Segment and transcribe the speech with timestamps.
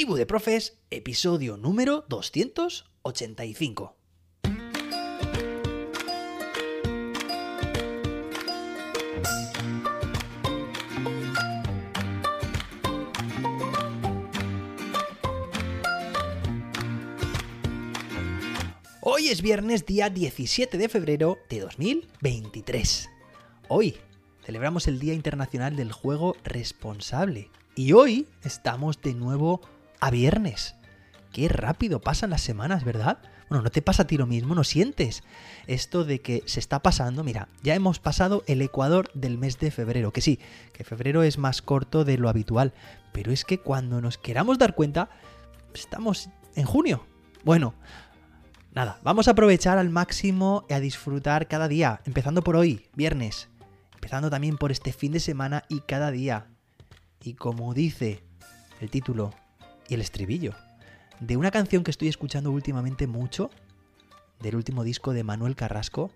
[0.00, 3.96] Tribu de Profes, episodio número 285.
[19.02, 23.10] Hoy es viernes día 17 de febrero de 2023.
[23.68, 23.98] Hoy
[24.46, 27.50] celebramos el Día Internacional del Juego Responsable.
[27.76, 29.60] Y hoy estamos de nuevo
[30.00, 30.74] a viernes.
[31.32, 33.18] Qué rápido pasan las semanas, ¿verdad?
[33.48, 34.54] Bueno, ¿no te pasa a ti lo mismo?
[34.54, 35.24] ¿No sientes
[35.66, 37.24] esto de que se está pasando?
[37.24, 40.38] Mira, ya hemos pasado el ecuador del mes de febrero, que sí,
[40.72, 42.72] que febrero es más corto de lo habitual,
[43.12, 45.10] pero es que cuando nos queramos dar cuenta,
[45.74, 47.06] estamos en junio.
[47.44, 47.74] Bueno,
[48.72, 53.48] nada, vamos a aprovechar al máximo y a disfrutar cada día, empezando por hoy, viernes,
[53.94, 56.46] empezando también por este fin de semana y cada día.
[57.20, 58.22] Y como dice
[58.80, 59.34] el título
[59.90, 60.54] y el estribillo,
[61.18, 63.50] de una canción que estoy escuchando últimamente mucho,
[64.38, 66.12] del último disco de Manuel Carrasco,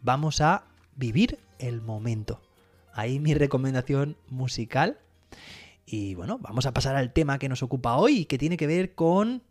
[0.00, 0.64] vamos a
[0.96, 2.40] vivir el momento.
[2.92, 4.98] Ahí mi recomendación musical.
[5.84, 8.94] Y bueno, vamos a pasar al tema que nos ocupa hoy, que tiene que ver
[8.94, 9.42] con...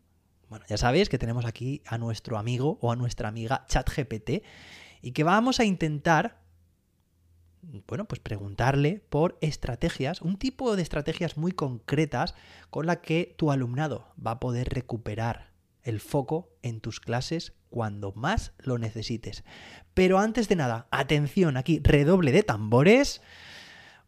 [0.50, 4.44] Bueno, ya sabéis que tenemos aquí a nuestro amigo o a nuestra amiga ChatGPT
[5.02, 6.40] y que vamos a intentar
[7.88, 12.36] bueno, pues preguntarle por estrategias, un tipo de estrategias muy concretas
[12.70, 15.52] con la que tu alumnado va a poder recuperar
[15.84, 19.44] el foco en tus clases cuando más lo necesites.
[19.94, 23.22] Pero antes de nada, atención aquí, redoble de tambores,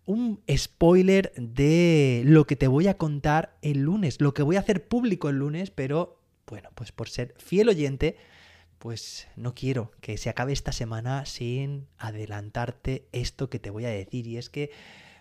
[0.05, 4.61] un spoiler de lo que te voy a contar el lunes, lo que voy a
[4.61, 8.15] hacer público el lunes, pero bueno, pues por ser fiel oyente,
[8.79, 13.89] pues no quiero que se acabe esta semana sin adelantarte esto que te voy a
[13.89, 14.27] decir.
[14.27, 14.71] Y es que,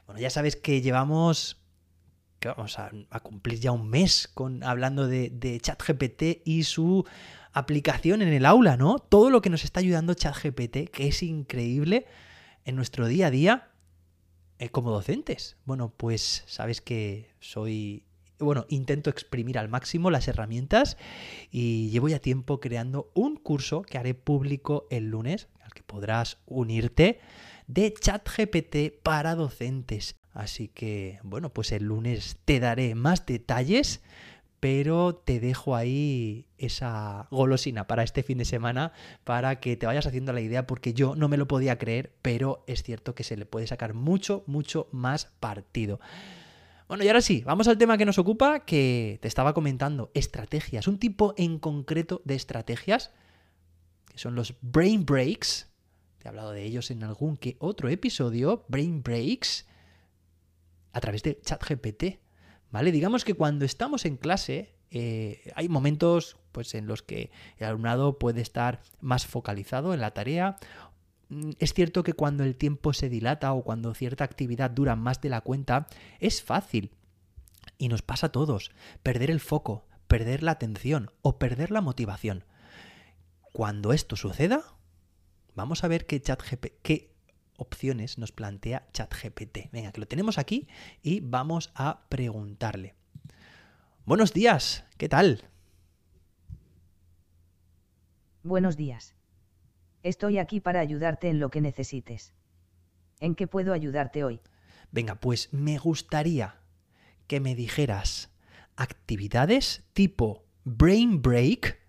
[0.07, 1.59] bueno, ya sabes que llevamos,
[2.39, 2.91] que vamos a,
[3.23, 7.07] cumplir ya un mes con, hablando de, ChatGPT y su
[7.53, 8.99] aplicación en el aula, ¿no?
[8.99, 12.07] Todo lo que nos está ayudando ChatGPT, que es increíble
[12.65, 13.71] en nuestro día a día
[14.59, 15.57] eh, como docentes.
[15.65, 18.05] Bueno, pues sabes que soy
[18.39, 20.97] bueno, intento exprimir al máximo las herramientas
[21.51, 26.39] y llevo ya tiempo creando un curso que haré público el lunes, al que podrás
[26.47, 27.21] unirte,
[27.67, 30.17] de ChatGPT para docentes.
[30.33, 34.03] Así que, bueno, pues el lunes te daré más detalles,
[34.61, 38.93] pero te dejo ahí esa golosina para este fin de semana
[39.25, 42.65] para que te vayas haciendo la idea porque yo no me lo podía creer, pero
[42.67, 46.01] es cierto que se le puede sacar mucho, mucho más partido.
[46.89, 50.87] Bueno, y ahora sí, vamos al tema que nos ocupa, que te estaba comentando, estrategias,
[50.87, 53.11] un tipo en concreto de estrategias,
[54.09, 55.69] que son los brain breaks.
[56.19, 59.67] Te he hablado de ellos en algún que otro episodio, brain breaks,
[60.93, 62.21] a través de ChatGPT.
[62.71, 62.93] ¿Vale?
[62.93, 68.19] Digamos que cuando estamos en clase, eh, hay momentos pues, en los que el alumnado
[68.19, 70.57] puede estar más focalizado en la tarea
[71.59, 75.29] es cierto que cuando el tiempo se dilata o cuando cierta actividad dura más de
[75.29, 75.89] la cuenta,
[76.21, 76.93] es fácil.
[77.79, 78.71] Y nos pasa a todos.
[79.03, 82.45] Perder el foco, perder la atención o perder la motivación.
[83.53, 84.63] Cuando esto suceda,
[85.55, 86.23] vamos a ver qué,
[86.83, 87.17] qué
[87.57, 89.73] opciones nos plantea ChatGPT.
[89.73, 90.69] Venga, que lo tenemos aquí
[91.03, 92.95] y vamos a preguntarle.
[94.05, 95.43] Buenos días, ¿qué tal?
[98.45, 99.16] Buenos días.
[100.07, 102.33] Estoy aquí para ayudarte en lo que necesites.
[103.19, 104.41] ¿En qué puedo ayudarte hoy?
[104.93, 106.61] Venga, pues me gustaría
[107.27, 108.31] que me dijeras
[108.77, 111.81] actividades tipo brain break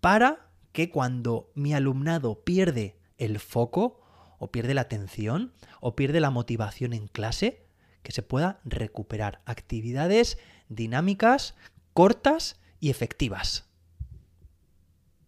[0.00, 4.00] para que cuando mi alumnado pierde el foco
[4.38, 7.66] o pierde la atención o pierde la motivación en clase,
[8.04, 9.42] que se pueda recuperar.
[9.46, 11.56] Actividades dinámicas,
[11.92, 13.68] cortas y efectivas.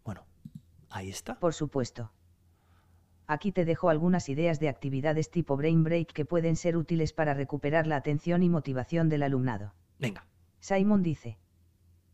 [0.05, 0.25] Bueno,
[0.91, 1.41] ahí está.
[1.41, 2.13] Por supuesto.
[3.29, 7.35] Aquí te dejo algunas ideas de actividades tipo Brain Break que pueden ser útiles para
[7.35, 9.75] recuperar la atención y motivación del alumnado.
[9.99, 10.27] Venga.
[10.61, 11.39] Simon dice.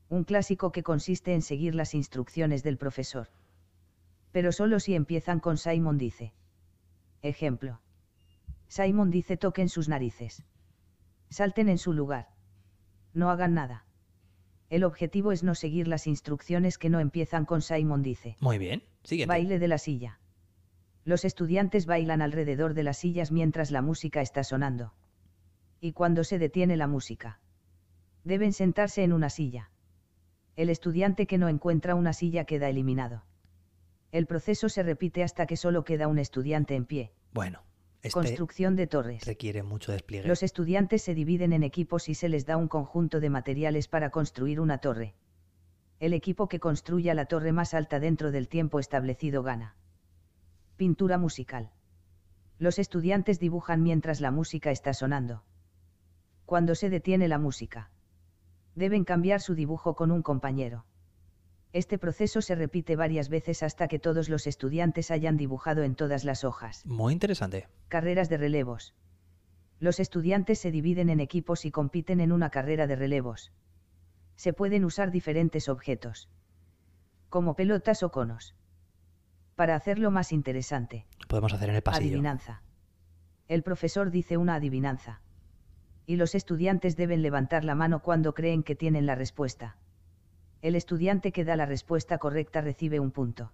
[0.08, 3.28] Un clásico que consiste en seguir las instrucciones del profesor.
[4.30, 6.32] Pero solo si empiezan con Simon dice.
[7.20, 7.80] Ejemplo.
[8.68, 10.44] Simon dice toquen sus narices.
[11.28, 12.28] Salten en su lugar.
[13.12, 13.84] No hagan nada.
[14.70, 18.38] El objetivo es no seguir las instrucciones que no empiezan con Simon dice.
[18.40, 18.82] Muy bien.
[19.02, 19.28] Siguiente.
[19.28, 20.18] Baile de la silla.
[21.04, 24.92] Los estudiantes bailan alrededor de las sillas mientras la música está sonando.
[25.80, 27.40] Y cuando se detiene la música.
[28.24, 29.70] Deben sentarse en una silla.
[30.54, 33.24] El estudiante que no encuentra una silla queda eliminado.
[34.12, 37.12] El proceso se repite hasta que solo queda un estudiante en pie.
[37.32, 37.62] Bueno,
[38.02, 39.24] Este Construcción de torres.
[39.24, 40.28] requiere mucho despliegue.
[40.28, 44.10] Los estudiantes se dividen en equipos y se les da un conjunto de materiales para
[44.10, 45.14] construir una torre.
[45.98, 49.76] El equipo que construya la torre más alta dentro del tiempo establecido gana.
[50.82, 51.70] Pintura musical.
[52.58, 55.44] Los estudiantes dibujan mientras la música está sonando.
[56.44, 57.92] Cuando se detiene la música.
[58.74, 60.84] Deben cambiar su dibujo con un compañero.
[61.72, 66.24] Este proceso se repite varias veces hasta que todos los estudiantes hayan dibujado en todas
[66.24, 66.84] las hojas.
[66.84, 67.68] Muy interesante.
[67.86, 68.92] Carreras de relevos.
[69.78, 73.52] Los estudiantes se dividen en equipos y compiten en una carrera de relevos.
[74.34, 76.28] Se pueden usar diferentes objetos.
[77.28, 78.56] Como pelotas o conos.
[79.56, 81.06] Para hacerlo más interesante.
[81.28, 82.06] Podemos hacer en el pasillo.
[82.06, 82.62] Adivinanza.
[83.48, 85.20] El profesor dice una adivinanza.
[86.06, 89.76] Y los estudiantes deben levantar la mano cuando creen que tienen la respuesta.
[90.62, 93.52] El estudiante que da la respuesta correcta recibe un punto.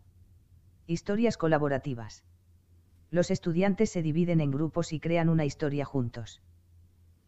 [0.87, 2.25] Historias colaborativas.
[3.11, 6.43] Los estudiantes se dividen en grupos y crean una historia juntos.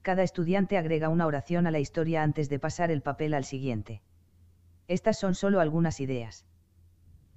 [0.02, 4.02] Cada estudiante agrega una oración a la historia antes de pasar el papel al siguiente.
[4.88, 6.46] Estas son solo algunas ideas.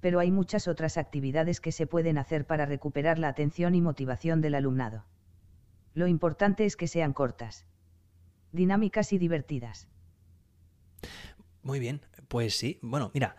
[0.04, 4.42] Pero hay muchas otras actividades que se pueden hacer para recuperar la atención y motivación
[4.42, 5.06] del alumnado.
[5.94, 7.64] Lo importante es que sean cortas,
[8.52, 9.88] dinámicas y divertidas.
[11.62, 12.78] Muy bien, pues sí.
[12.82, 13.36] Bueno, mira,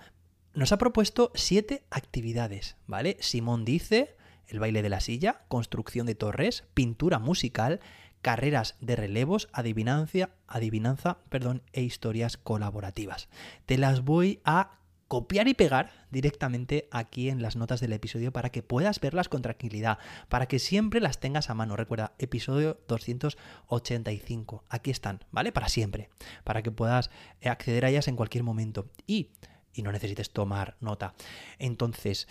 [0.56, 3.18] nos ha propuesto siete actividades, ¿vale?
[3.20, 4.16] Simón dice
[4.48, 7.80] el baile de la silla, construcción de torres, pintura musical,
[8.24, 13.30] carreras de relevos, adivinancia, adivinanza, perdón, e historias colaborativas.
[13.68, 18.50] Te las voy a copiar y pegar directamente aquí en las notas del episodio para
[18.50, 20.00] que puedas verlas con tranquilidad,
[20.30, 21.76] para que siempre las tengas a mano.
[21.76, 24.64] Recuerda, episodio 285.
[24.70, 25.52] Aquí están, ¿vale?
[25.52, 26.10] Para siempre,
[26.44, 27.10] para que puedas
[27.42, 28.90] eh, acceder a ellas en cualquier momento.
[29.06, 29.32] Y,
[29.74, 31.14] y no necesites tomar nota.
[31.60, 32.28] Entonces,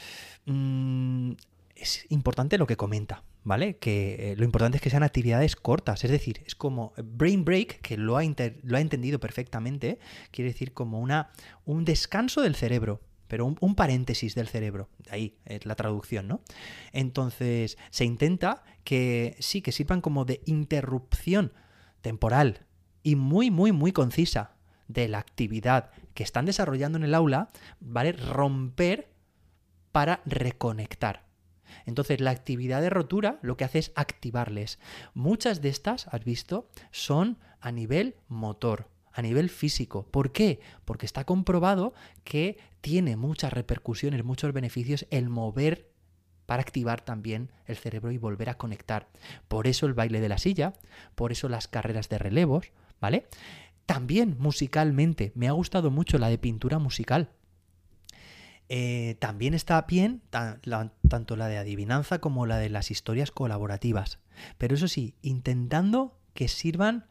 [0.46, 1.32] mmm,
[1.76, 3.76] es importante lo que comenta, ¿vale?
[3.76, 7.81] Que eh, lo importante es que sean actividades cortas, es decir, es como brain break,
[7.82, 9.99] que lo ha, inter- lo ha entendido perfectamente,
[10.32, 11.31] quiere decir como una,
[11.64, 16.41] un descanso del cerebro, pero un, un paréntesis del cerebro, ahí es la traducción, ¿no?
[16.93, 21.52] Entonces, se intenta que sí, que sirvan como de interrupción
[22.00, 22.67] temporal
[23.02, 24.56] y muy, muy, muy concisa
[24.88, 27.50] de la actividad que están desarrollando en el aula,
[27.81, 28.12] ¿vale?
[28.12, 29.08] Romper
[29.93, 31.25] para reconectar.
[31.87, 34.78] Entonces, la actividad de rotura lo que hace es activarles.
[35.14, 40.06] Muchas de estas, has visto, son a nivel motor, a nivel físico.
[40.11, 40.61] ¿Por qué?
[40.84, 41.94] Porque está comprobado
[42.25, 45.90] que tiene muchas repercusiones, muchos beneficios el mover
[46.46, 49.08] para activar también el cerebro y volver a conectar.
[49.49, 50.75] Por eso el baile de la silla,
[51.14, 53.28] por eso las carreras de relevos, ¿vale?
[53.87, 57.31] También musicalmente, me ha gustado mucho la de pintura musical.
[58.69, 64.19] Eh, también está bien tanto la de adivinanza como la de las historias colaborativas.
[64.58, 67.06] Pero eso sí, intentando que sirvan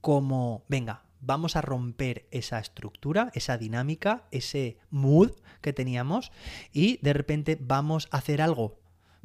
[0.00, 6.30] como, venga, vamos a romper esa estructura, esa dinámica, ese mood que teníamos
[6.72, 8.78] y de repente vamos a hacer algo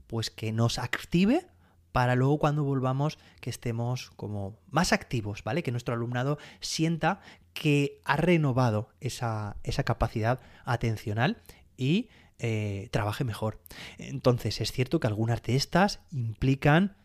[0.07, 1.47] pues que nos active
[1.91, 5.61] para luego cuando volvamos que estemos como más activos, ¿vale?
[5.61, 7.21] Que nuestro alumnado sienta
[7.53, 11.41] que ha renovado esa, esa capacidad atencional
[11.77, 12.09] y
[12.39, 13.61] eh, trabaje mejor.
[13.97, 16.95] Entonces, es cierto que algunas de estas implican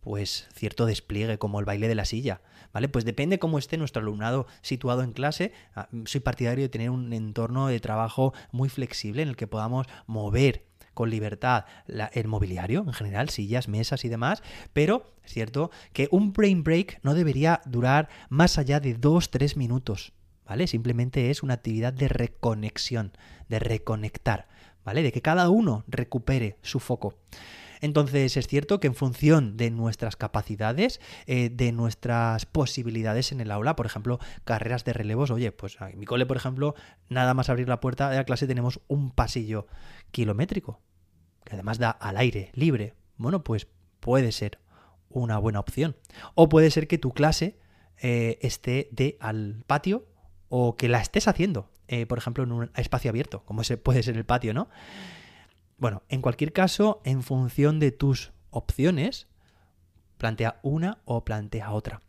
[0.00, 2.40] pues cierto despliegue como el baile de la silla,
[2.72, 2.88] ¿vale?
[2.88, 5.52] Pues depende cómo esté nuestro alumnado situado en clase.
[5.74, 9.88] Ah, Soy partidario de tener un entorno de trabajo muy flexible en el que podamos
[10.06, 10.64] mover
[10.96, 16.32] con libertad el mobiliario en general, sillas, mesas y demás, pero es cierto que un
[16.32, 20.14] brain break no debería durar más allá de 2-3 minutos,
[20.46, 20.66] ¿vale?
[20.66, 23.12] Simplemente es una actividad de reconexión,
[23.50, 24.48] de reconectar,
[24.86, 25.02] ¿vale?
[25.02, 27.14] De que cada uno recupere su foco.
[27.80, 33.50] Entonces es cierto que en función de nuestras capacidades, eh, de nuestras posibilidades en el
[33.50, 36.74] aula, por ejemplo, carreras de relevos, oye, pues en mi cole, por ejemplo,
[37.08, 39.66] nada más abrir la puerta de la clase tenemos un pasillo
[40.10, 40.80] kilométrico,
[41.46, 42.94] que además da al aire libre.
[43.16, 43.68] Bueno, pues
[44.00, 44.58] puede ser
[45.08, 45.96] una buena opción.
[46.34, 47.58] O puede ser que tu clase
[48.02, 50.06] eh, esté de al patio
[50.48, 54.02] o que la estés haciendo, eh, por ejemplo, en un espacio abierto, como ese puede
[54.02, 54.68] ser el patio, ¿no?
[55.78, 59.28] Bueno, en cualquier caso, en función de tus opciones,
[60.18, 62.02] plantea una o plantea otra.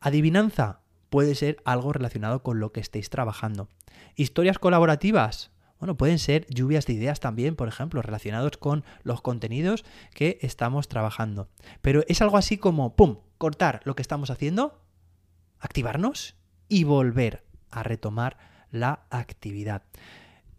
[0.00, 3.68] Adivinanza puede ser algo relacionado con lo que estéis trabajando.
[4.16, 5.51] Historias colaborativas,
[5.82, 9.84] bueno, pueden ser lluvias de ideas también, por ejemplo, relacionados con los contenidos
[10.14, 11.48] que estamos trabajando.
[11.80, 14.80] Pero es algo así como, ¡pum!, cortar lo que estamos haciendo,
[15.58, 16.36] activarnos
[16.68, 18.38] y volver a retomar
[18.70, 19.82] la actividad.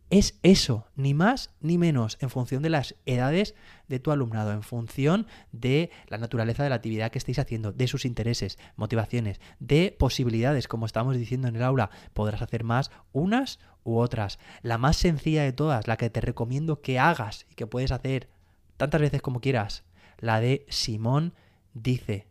[0.10, 3.56] Es eso, ni más ni menos, en función de las edades
[3.88, 7.88] de tu alumnado, en función de la naturaleza de la actividad que estéis haciendo, de
[7.88, 11.89] sus intereses, motivaciones, de posibilidades, como estamos diciendo en el aula.
[12.13, 14.39] Podrás hacer más unas u otras.
[14.61, 18.29] La más sencilla de todas, la que te recomiendo que hagas y que puedes hacer
[18.77, 19.83] tantas veces como quieras,
[20.17, 21.33] la de Simón
[21.73, 22.27] dice,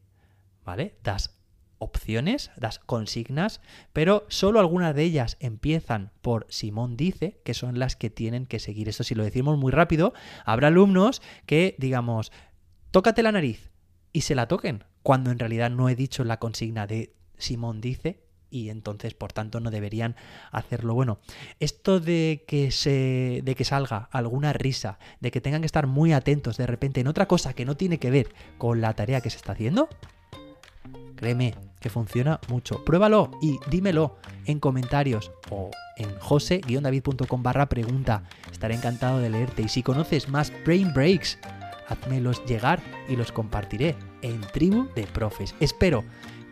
[0.65, 0.97] ¿vale?
[1.03, 1.37] Das
[1.79, 3.61] opciones, das consignas,
[3.93, 8.61] pero solo algunas de ellas empiezan por Simón dice, que son las que tienen que
[8.61, 8.89] seguir.
[8.89, 12.31] Esto si lo decimos muy rápido, habrá alumnos que, digamos,
[12.93, 13.73] tócate la nariz
[14.13, 18.23] y se la toquen, cuando en realidad no he dicho la consigna de Simón dice
[18.53, 20.15] y entonces por tanto no deberían
[20.53, 20.95] hacerlo.
[20.95, 21.19] Bueno,
[21.59, 26.13] esto de que se de que salga alguna risa, de que tengan que estar muy
[26.13, 29.31] atentos de repente en otra cosa que no tiene que ver con la tarea que
[29.31, 29.89] se está haciendo,
[31.17, 32.85] créeme que funciona mucho.
[32.85, 34.17] Pruébalo y dímelo
[34.47, 38.23] en comentarios o en jose-david.com barra pregunta.
[38.51, 39.63] Estaré encantado de leerte.
[39.63, 41.39] Y si conoces más Brain Breaks,
[41.89, 45.55] házmelos llegar y los compartiré en Tribu de Profes.
[45.61, 46.05] Espero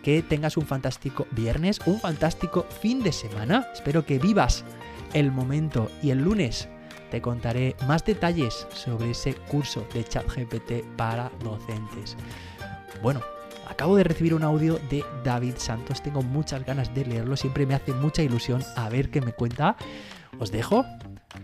[0.02, 3.66] que tengas un fantástico viernes, un fantástico fin de semana.
[3.73, 4.64] Espero que vivas
[5.12, 6.69] el momento y el lunes
[7.11, 12.16] te contaré más detalles sobre ese curso de ChatGPT para docentes.
[13.02, 13.21] Bueno,
[13.69, 17.75] acabo de recibir un audio de David Santos, tengo muchas ganas de leerlo, siempre me
[17.75, 19.76] hace mucha ilusión a ver qué me cuenta.
[20.38, 20.85] Os dejo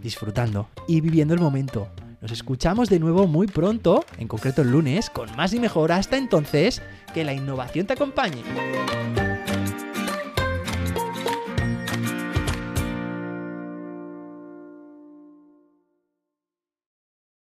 [0.02, 1.88] disfrutando y viviendo el momento.
[2.20, 5.92] Nos escuchamos de nuevo muy pronto, en concreto el lunes, con más y mejor.
[5.92, 6.82] Hasta entonces,
[7.12, 8.42] que la innovación te acompañe.